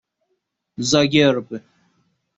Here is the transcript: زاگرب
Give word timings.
زاگرب 0.89 1.47